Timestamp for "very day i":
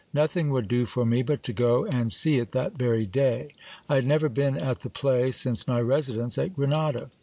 2.75-3.93